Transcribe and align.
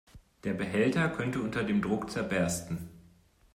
Der 0.45 0.55
Behälter 0.55 1.09
könnte 1.09 1.39
unter 1.43 1.63
dem 1.63 1.79
Druck 1.83 2.09
zerbersten. 2.09 2.89